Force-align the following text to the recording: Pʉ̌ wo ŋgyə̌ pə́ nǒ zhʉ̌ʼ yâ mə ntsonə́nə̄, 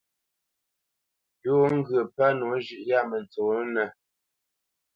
Pʉ̌ 1.39 1.51
wo 1.59 1.67
ŋgyə̌ 1.77 2.01
pə́ 2.15 2.29
nǒ 2.39 2.47
zhʉ̌ʼ 2.65 2.83
yâ 2.89 2.99
mə 3.09 3.17
ntsonə́nə̄, 3.23 3.87